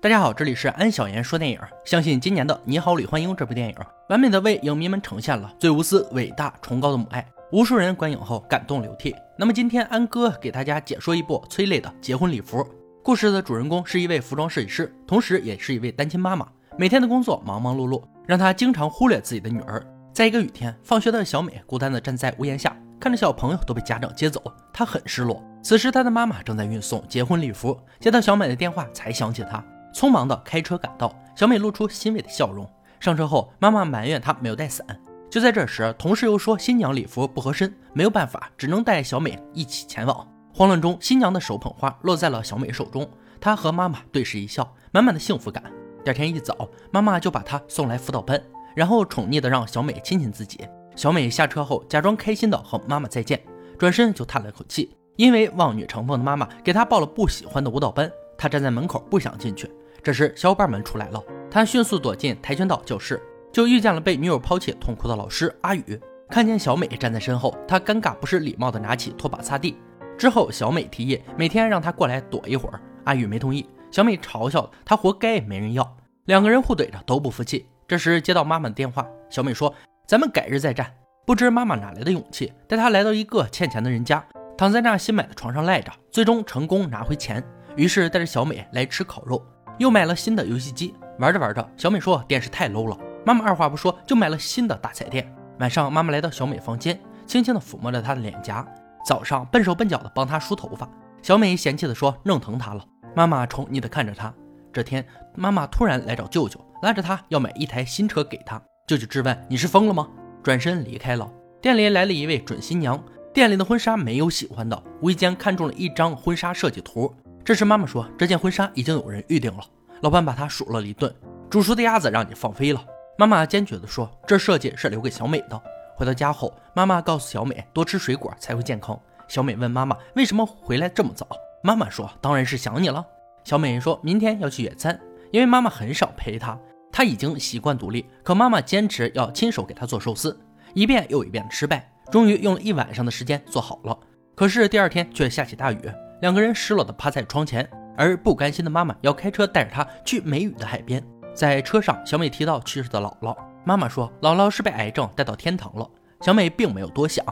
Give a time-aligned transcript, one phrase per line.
[0.00, 1.58] 大家好，这里是安小言说电影。
[1.84, 3.74] 相信今年的《你好，李焕英》这部电影，
[4.08, 9.12] 完美的为影迷们呈现了最无私、伟大、崇高的母爱，无数人观影后感动流涕。
[9.36, 12.64] 那么今天安哥给大家解说一部催泪的结婚礼服。
[13.02, 16.46] 故事的主人公是一位服装设计师，同时也是一位单亲妈妈，
[16.76, 19.84] 每天的工作忙忙碌碌，让她经常忽略自己的女儿。
[20.14, 24.40] 在一个雨天，放学的小美孤单地站在屋檐下，看着小朋友都被家长接走，
[24.72, 25.42] 她很失落。
[25.60, 29.60] 此时她的妈妈正在运送结婚礼服，接到小美的电话才想起她。
[29.98, 32.64] 匆忙的开车赶到，小美露出欣慰的笑容。
[33.00, 34.86] 上车后，妈妈埋怨她没有带伞。
[35.28, 40.24] 就在这时，同事又说新娘礼服不合身，没有办法，只能带小美一起前往。
[40.54, 45.64] 慌乱中，新娘的手捧花落在了小美手中，她和妈妈对视一笑，满满的幸福感。
[46.04, 48.40] 第二天一早，妈妈就把她送来辅导班，
[48.76, 50.64] 然后宠溺的让小美亲亲自己。
[50.94, 53.42] 小美下车后，假装开心的和妈妈再见，
[53.76, 59.68] 转身就叹了口气，因为望女成凤的妈妈给她报了不喜欢的舞蹈班，她站在门口不想进去。
[60.08, 63.22] 这时，小伙伴们出来了，他迅速躲进跆拳道教室，
[63.52, 66.00] 就遇见了被女友抛弃痛哭的老师阿宇。
[66.30, 69.76] 看见小美站在身后，他尴尬不失礼貌的拿起拖把擦地。
[70.16, 73.68] 之后，小美提议每天让他过来躲一会儿，阿宇没同意。
[73.90, 77.66] 小美嘲笑他活该没人要，两个人互怼着都不服气。
[77.86, 79.74] 这时接到妈妈的电话，小美说
[80.08, 80.90] ：“咱们改日再战。”
[81.26, 87.44] 不知妈妈哪来的勇气，带她来到一个欠钱的人家，躺在那新买的床上赖着，最终成功拿回钱。
[87.76, 89.44] 于是带着小美来吃烤肉。
[89.78, 92.98] 又买了新的游戏机，玩着玩着，小美说电视太 low 了。
[93.24, 95.32] 妈妈二话不说就买了新的大彩电。
[95.60, 98.66] 晚上，妈妈来到小美房间，轻轻地抚摸着她的脸颊。
[99.04, 100.88] 早上笨手笨脚的帮她梳头发。
[101.22, 102.84] 小美嫌弃地说弄疼她了。
[103.14, 104.32] 妈妈宠溺地看着她。
[104.72, 108.60] 这天，妈妈突然来找舅舅，拉着她要买一台新车给她。
[108.86, 110.08] 舅舅质问你是疯了吗？
[110.42, 111.30] 转身离开了。
[111.60, 113.02] 店里来了一位准新娘，
[113.34, 117.12] 店里的婚纱没有喜欢的，无意间看中了一张婚纱设计图。
[117.48, 119.64] 这时，妈妈说：“这件婚纱已经有人预定了。”
[120.04, 121.10] 老板把她数落了一顿
[121.48, 122.84] ：“煮熟的鸭子让你放飞了。”
[123.16, 125.58] 妈妈坚决地说：“这设计是留给小美的。”
[125.96, 129.00] 回到家后，妈妈告诉小美多吃水果才会健康。
[129.28, 131.26] 小美问妈妈：“为什么回来这么早？”
[131.64, 133.02] 妈妈说：“当然是想你了。”
[133.44, 135.00] 小美说明天要去野餐，
[135.32, 136.58] 因为妈妈很少陪她，
[136.92, 138.04] 她已经习惯独立。
[138.22, 140.38] 可妈妈坚持要亲手给她做寿司，
[140.74, 143.98] 一遍又一遍的失败，终于用了一晚上的时间做好了。
[144.34, 145.80] 可是第二天却下起大雨。
[146.20, 151.02] 两个人失落地趴在窗前，而不甘心的妈妈要开车带着他去梅雨的海边。
[151.32, 155.88] 在车上，小美提到去世的姥姥，妈妈说姥姥是被癌症带到天堂了。
[156.20, 157.24] 小美并没有多想。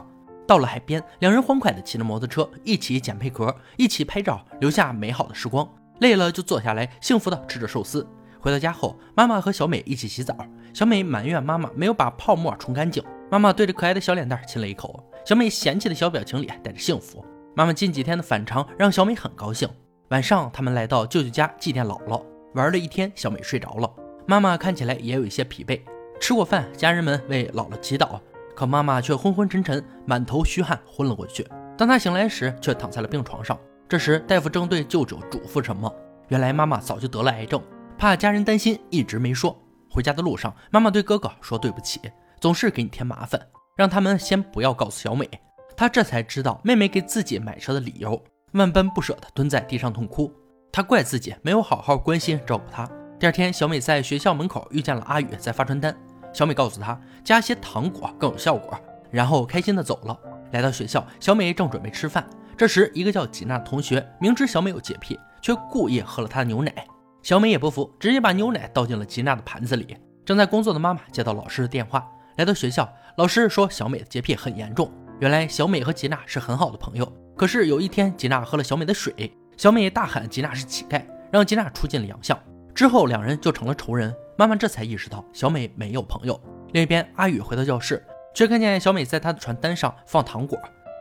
[0.47, 5.67] 到了海边，两人欢快地骑着摩托车，一起捡贝壳，一起拍照，留下美好的时光。
[5.99, 8.07] 累了就坐下来，幸福地吃着寿司。
[8.39, 10.33] 回到家后，妈妈和小美一起洗澡。
[10.73, 15.03] 小美埋怨妈妈没有把泡沫冲干净，妈妈对着可爱的小脸蛋亲了一口。
[15.25, 17.25] 小美嫌弃的小表情里带着幸福。
[17.57, 19.67] 妈妈近几天的反常让小美很高兴。
[20.09, 22.23] 晚上，他们来到舅舅家祭奠姥姥，
[22.53, 23.91] 玩了一天，小美睡着了。
[24.27, 25.81] 妈妈看起来也有一些疲惫。
[26.21, 28.19] 吃过饭，家人们为姥姥祈祷，
[28.55, 31.47] 可妈妈却昏昏沉沉，满头虚汗，昏了过去。
[31.75, 33.57] 当她醒来时，却躺在了病床上。
[33.89, 35.91] 这时，大夫正对舅舅嘱咐什么。
[36.27, 37.59] 原来妈妈早就得了癌症，
[37.97, 39.57] 怕家人担心，一直没说。
[39.89, 41.99] 回家的路上，妈妈对哥哥说对不起，
[42.39, 43.41] 总是给你添麻烦，
[43.75, 45.27] 让他们先不要告诉小美。
[45.77, 48.19] 他这才知道妹妹给自己买车的理由，
[48.53, 50.33] 万般不舍地蹲在地上痛哭。
[50.71, 52.89] 他怪自己没有好好关心照顾她。
[53.19, 55.95] 第二天，小美在学校门口遇见了阿宇，在发传单。
[56.33, 58.75] 小美告诉他加些糖果更有效果，
[59.11, 60.19] 然后开心地走了。
[60.51, 62.27] 来到学校，小美正准备吃饭，
[62.57, 66.73] 这时一个叫吉娜的同学明知小美有洁癖，却故意喝了她的牛奶。
[67.21, 69.95] 小美也不服，直接把牛奶倒进了吉娜的盘子里。
[70.25, 72.03] 正在工作的妈妈接到老师的电话，
[72.37, 74.91] 来到学校，老师说小美的洁癖很严重。
[75.19, 82.37] 原来小美和吉娜是很好的朋友，可是有一天吉娜喝了小美的水，小美大喊吉娜是乞丐，让吉娜出尽了洋相。
[82.75, 84.13] 之后两人就成了仇人。
[84.37, 86.39] 妈妈这才意识到小美没有朋友。
[86.73, 90.59] 另一边，阿宇回到教室，却看见小美在他的传单上放糖果。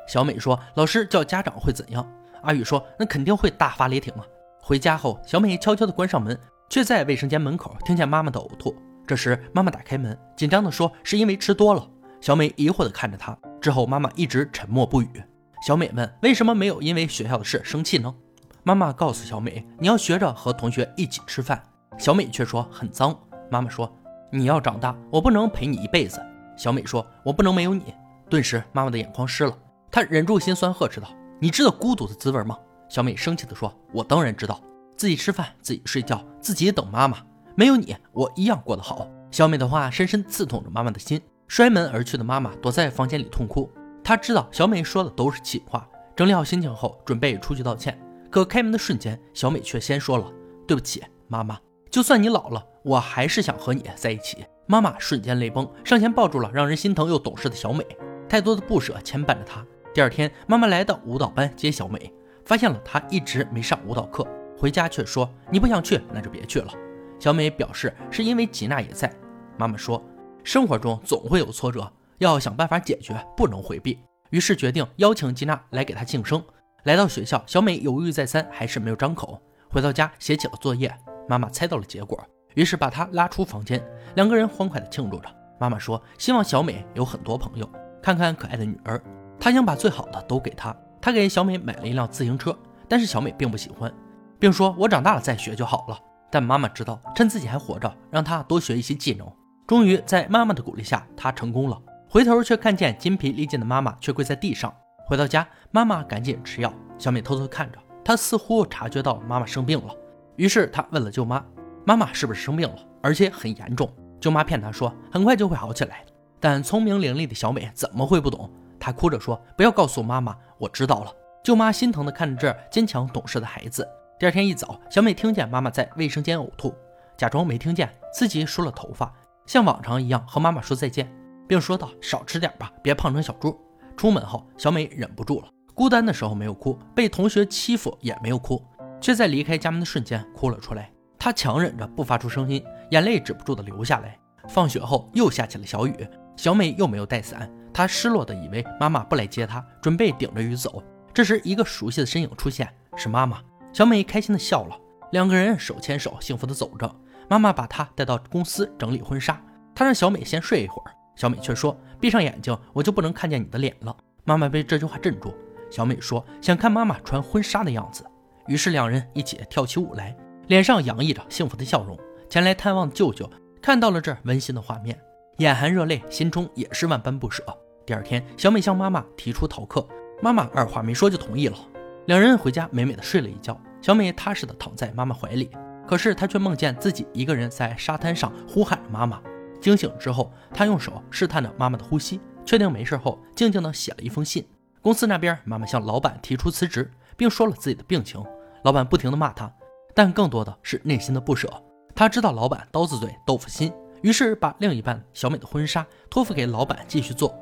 [0.08, 2.10] 小美说：“老师叫家长会怎样？”
[2.40, 4.24] 阿宇说：“那肯定会大发雷霆啊！”
[4.62, 6.38] 回家后，小美悄悄地关上门，
[6.70, 8.74] 却在卫生间门口听见妈妈的呕吐。
[9.06, 11.86] 这时，妈妈打开门，紧张地说：“是因为吃多了。”
[12.20, 13.36] 小美疑惑地看着她。
[13.60, 15.22] 之后，妈妈一直沉默不语。
[15.66, 18.14] 小美问：“为什么没有因为学校的事生气呢？”
[18.62, 21.62] 妈妈告诉小美：“你要学着和同学一起吃饭。”
[21.98, 23.18] 小美却说：“很脏。”
[23.50, 23.90] 妈妈说
[24.30, 26.20] ：“你要长大，我不能陪你一辈子。”
[26.56, 27.94] 小美说：“我不能没有你。”
[28.28, 29.56] 顿时，妈妈的眼眶湿了。
[29.90, 31.08] 她忍住心酸，呵斥道
[31.40, 32.58] ：“你知道孤独的滋味吗？”
[32.88, 34.60] 小美生气地说：“我当然知道，
[34.96, 37.18] 自己吃饭，自己睡觉，自己等妈妈。
[37.54, 41.20] 没有你，我一样过得好。”小美的话深深刺痛着妈妈的心。
[41.48, 43.70] 摔门而去的妈妈躲在房间里痛哭。
[44.02, 47.98] 她知道小美说的都是气话，整理好心情后准备出去道歉。
[48.30, 50.30] 可开门的瞬间，小美却先说了
[50.66, 51.58] ：“对不起，妈妈，
[51.90, 57.86] 就算你老了，我还是想和你在一起。”妈妈瞬间泪崩，上前抱住了让人心疼又懂事的小美。
[58.28, 59.64] 太多的不舍牵绊着她。
[59.94, 62.12] 第二天，妈妈来到舞蹈班接小美，
[62.44, 64.26] 发现了她一直没上舞蹈课，
[64.58, 66.72] 回家却说：“你不想去，那就别去了。”
[67.18, 69.10] 小美表示是因为吉娜也在。
[69.56, 70.02] 妈妈说
[70.46, 73.98] ：“生活中总会有挫折，要想办法解决，不能回避。”
[74.30, 76.40] 于是决定邀请吉娜来给她庆生。
[76.84, 79.42] 来到学校，小美犹豫再三，还是没有张口。
[79.68, 80.96] 回到家，写起了作业。
[81.28, 82.16] 妈妈猜到了结果。
[82.54, 83.84] 于是把她拉出房间，
[84.14, 85.28] 两个人欢快地庆祝着。
[85.58, 87.68] 妈妈说：“希望小美有很多朋友，
[88.00, 89.02] 看看可爱的女儿。
[89.40, 90.72] 她想把最好的都给她。
[91.02, 92.56] 她给小美买了一辆自行车，
[92.88, 93.92] 但是小美并不喜欢，
[94.38, 95.98] 并说：‘我长大了再学就好了。’
[96.30, 99.28] 但妈妈知道，趁自己还活着，让她多学一些技能。
[99.66, 101.76] 终于在妈妈的鼓励下，她成功了。
[102.08, 104.72] 回头却看见筋疲力尽的妈妈却跪在地上。
[105.06, 106.72] 回到家，妈妈赶紧吃药。
[106.98, 109.94] 小美偷偷看着，她似乎察觉到妈妈生病了，
[110.36, 111.44] 于是她问了舅妈。”
[111.84, 113.92] 妈妈是不是生病了，而且很严重？
[114.20, 116.04] 舅妈骗她说很快就会好起来。
[116.38, 118.48] 但聪明伶俐的小美怎么会不懂？
[118.78, 123.86] 她哭着说：“不要告诉妈妈，我知道了。”舅妈心疼地看着这坚强懂事的孩子。
[124.18, 126.74] 第二天一早，小美听见妈妈在卫生间呕吐，
[127.16, 129.12] 假装没听见，自己梳了头发，
[129.46, 131.10] 像往常一样和妈妈说再见，
[131.46, 133.58] 并说道：“少吃点吧，别胖成小猪。”
[133.96, 138.62] 出门后，小美忍不住了，孤单的时候没有哭，被同学欺负也没有哭，
[139.00, 140.90] 却在离开家门的瞬间哭了出来。
[141.18, 144.18] 他强忍着不发出声音，眼泪止不住的流下来。
[144.48, 146.06] 放学后又下起了小雨，
[146.36, 150.82] 小美又没有带伞，她失落的以为妈妈不来接她，准备顶着雨走。
[151.14, 153.40] 这时，一个熟悉的身影出现，是妈妈。
[153.72, 154.78] 小美开心的笑了，
[155.16, 156.94] 两个人手牵手，幸福的走着。
[157.26, 159.42] 妈妈把她带到公司整理婚纱，
[159.74, 165.34] 她让小美先睡一会儿，小美却说：“闭上眼睛，我就不能看见你的脸了。”妈妈被这句话镇住，
[165.70, 168.04] 小美说：“想看妈妈穿婚纱的样子。”
[168.46, 170.14] 于是两人一起跳起舞来。
[170.48, 171.98] 脸上洋溢着幸福的笑容。
[172.28, 173.28] 前来探望的舅舅
[173.62, 175.00] 看到了这温馨的画面，
[175.38, 177.42] 眼含热泪，心中也是万般不舍。
[177.86, 179.88] 第二天，小美向妈妈提出逃课，
[180.20, 181.56] 妈妈二话没说就同意了。
[182.04, 185.48] 两人回家美美的睡了一觉，小美踏实的躺在妈妈怀里。
[185.86, 189.22] 可是她却梦见自己一个人在沙滩上呼喊着妈妈。
[189.60, 194.44] 惊醒之后，她用手试探着妈妈的呼吸，确定没事后，静静的写了一封信。
[194.82, 198.20] 公司那边，妈妈向老板提出辞职，并说了自己的病情。
[198.64, 199.48] 老板不停的骂她。
[199.94, 201.48] 但更多的是内心的不舍。
[201.94, 203.72] 他知道老板刀子嘴豆腐心，
[204.02, 207.32] 于是把另一半小美的婚纱托付给老板继续做。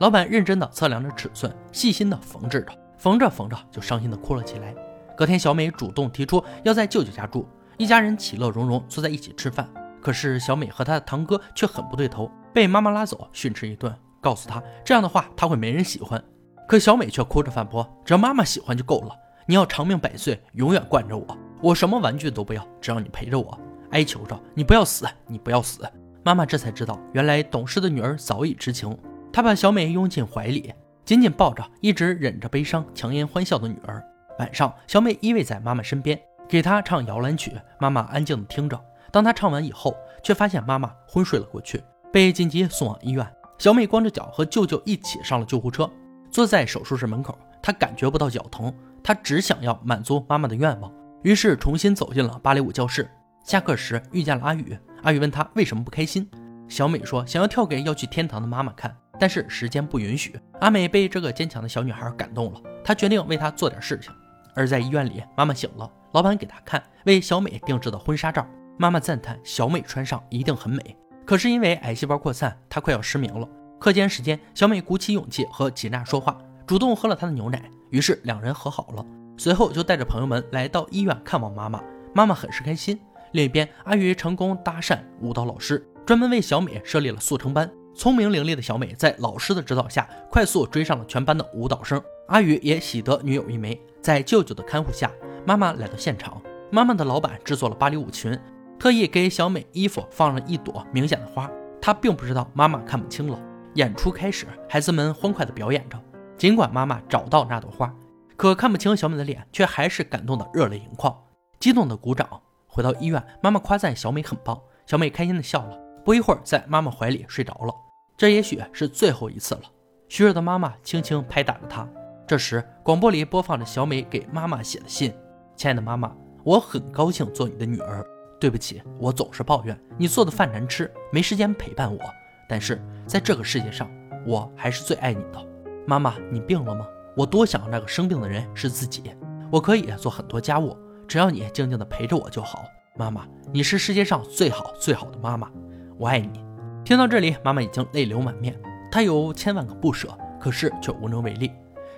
[0.00, 4.74] 老板认真的测量着尺寸，细心的缝制着，缝着缝着就伤心的哭了起来。
[5.16, 9.68] 隔天，小美主动提出要在舅舅家住，一家人其乐融融坐在一起吃饭。
[10.00, 16.22] 可是小美和她的堂哥却很不对头，被妈妈拉走训斥一顿，告诉她这样的话他会没人喜欢。
[16.68, 19.14] 可小美却哭着反驳：“只要妈妈喜欢就够了，
[19.46, 23.58] 你要长命百岁，永远惯着我。”我什么玩具都不要，只要你陪着我。
[23.90, 25.88] 哀求着你不要死，你不要死。
[26.22, 28.96] 妈妈这才知道，原来懂事的女儿早已知情。
[29.32, 30.72] 她把小美拥进怀里，
[31.04, 34.02] 紧紧抱着一直忍着悲伤、强颜欢笑的女儿。
[34.38, 37.52] 晚上，小美依偎在妈妈身边，给她唱摇篮曲。
[37.78, 38.78] 妈妈安静地听着。
[39.12, 41.82] 当她唱完以后，却发现妈妈昏睡了过去，
[42.12, 43.26] 被紧急送往医院。
[43.58, 45.88] 小美光着脚和舅舅一起上了救护车，
[46.30, 47.38] 坐在手术室门口。
[47.62, 50.92] 她感觉不到脚疼，她只想要满足妈妈的愿望。
[51.22, 53.08] 于是重新走进了芭蕾舞教室。
[53.44, 56.28] 下课时遇见了阿宇，阿宇问他为什么不开心。
[56.68, 60.38] 小美说想要跳给要去天堂的妈妈看，但是时间不允许。
[60.60, 64.12] 阿美被这个坚强的小女孩感动了，她决定为她做点事情。
[64.54, 68.46] 而在医院里，妈妈醒了，老板给她看为小美定制的婚纱照，
[68.78, 70.96] 妈妈赞叹小美穿上一定很美。
[71.26, 73.48] 可是因为癌细胞扩散，她快要失明了。
[73.80, 79.04] 课间时间，小美鼓起勇气和吉娜说话，主动喝了她的牛奶，于是两人和好了。
[79.36, 81.82] 随后就带着朋友们来到医院看望妈妈，
[82.14, 82.98] 妈妈很是开心。
[83.32, 87.68] 另一边，阿宇成功搭讪舞蹈老师，专门为小美设立了速成班。
[87.96, 92.00] 聪明伶俐的小美在老师的指导下，快速追上了全班的舞蹈生。
[92.28, 93.80] 阿宇也喜得女友一枚。
[94.00, 95.10] 在舅舅的看护下，
[95.46, 96.40] 妈妈来到现场。
[96.70, 98.38] 妈妈的老板制作了芭蕾舞裙，
[98.78, 101.50] 特意给小美衣服放了一朵明显的花。
[101.80, 103.38] 他并不知道妈妈看不清了。
[103.74, 105.98] 演出开始，孩子们欢快地表演着。
[106.36, 107.94] 尽管妈妈找到那朵花。
[108.36, 111.16] 可看不清小美的脸，却还是感动的热泪盈眶，
[111.60, 112.28] 激动的鼓掌。
[112.66, 115.78] 回到医院，妈妈夸赞小美很棒，小美开心的笑了。
[116.04, 117.72] 不一会儿，在妈妈怀里睡着了。
[118.16, 119.62] 这也许是最后一次了。
[120.08, 121.88] 虚弱的妈妈轻轻拍打着她。
[122.26, 125.12] 这时，广播里播放着小美给妈妈写的信
[125.56, 126.10] ：“亲爱的妈妈，
[126.42, 128.02] 我很高兴做你的女儿。
[128.40, 132.00] 对不起，我总是抱怨你做的饭难吃，没时间陪伴我。
[132.48, 133.90] 但是在这个世界上，
[134.26, 135.46] 我还是最爱你的。
[135.86, 139.14] 妈妈，你病了吗？”我多想那个生病的人是自己，
[139.52, 140.76] 我可以做很多家务，
[141.06, 142.64] 只要你静静的陪着我就好。
[142.96, 145.50] 妈妈，你是世界上最好最好的妈妈，
[145.98, 146.42] 我爱你。”
[146.84, 148.58] 听到这里，妈妈已经泪流满面，
[148.90, 150.08] 她有千万个不舍，
[150.40, 151.50] 可是却无能为力。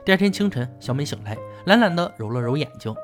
[0.07, 2.95] 第二天清晨，小美醒来，懒懒地揉了揉眼睛，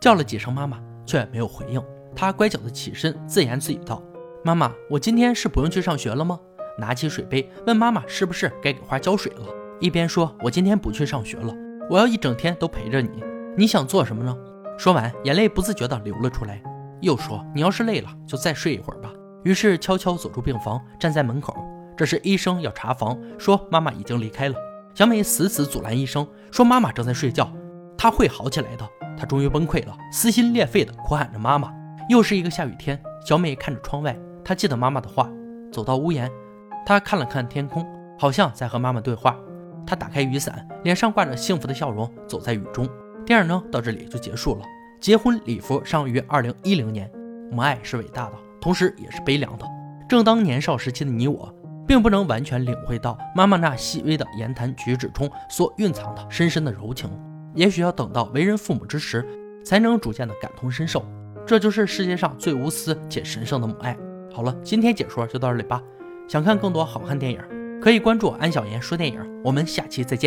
[0.00, 1.80] 叫了几声妈妈，却没有回应。
[2.16, 4.02] 她乖巧地起身，自言自语道
[4.42, 6.36] ：“妈妈，我今天是不用去上学了吗？”
[6.76, 9.46] 拿起水杯问妈妈：“是不是该给花浇水了？”
[9.78, 11.54] 一边说：“我今天不去上学了，
[11.88, 13.22] 我要一整天都陪着你。
[13.56, 14.36] 你想做什么呢？”
[14.76, 16.60] 说完，眼泪不自觉地流了出来。
[17.00, 19.12] 又说：“你要是累了，就再睡一会儿吧。”
[19.46, 21.56] 于是悄悄走出病房，站在门口。
[21.96, 24.56] 这时医生要查房，说妈妈已经离开了。
[24.98, 27.48] 小美死死阻拦医生，说妈妈正在睡觉，
[27.96, 28.84] 她会好起来的。
[29.16, 31.72] 她终于崩溃了，撕心裂肺地哭喊着：“妈妈！”
[32.10, 35.30] 又是一个下雨天，小美看着窗外，她记得妈妈的话，
[35.70, 36.28] 走到屋檐，
[36.84, 37.86] 她看了看天空，
[38.18, 39.36] 好像在和妈妈对话。
[39.86, 42.88] 她打开雨伞，脸上挂着幸福的笑容，走在雨中。
[43.24, 44.62] 电影呢，到这里就结束了。
[45.00, 47.08] 结婚礼服上于二零一零年，
[47.52, 49.64] 母爱是伟大的，同时也是悲凉的。
[50.08, 51.54] 正当年少时期的你我。
[51.88, 57.10] 并不能完全领会到妈妈那细微的言谈举止中所蕴藏的深深的柔情，
[57.54, 59.26] 也许要等到为人父母之时，
[59.64, 61.02] 才能逐渐的感同身受。
[61.46, 63.96] 这就是世界上最无私且神圣的母爱。
[64.30, 65.82] 好了，今天解说就到这里吧。
[66.28, 67.40] 想看更多好看电影，
[67.80, 69.42] 可以关注安小言说电影。
[69.42, 70.26] 我们下期再见。